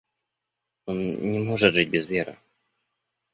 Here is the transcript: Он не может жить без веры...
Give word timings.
Он 0.87 0.97
не 1.31 1.37
может 1.37 1.75
жить 1.75 1.91
без 1.91 2.07
веры... 2.07 2.35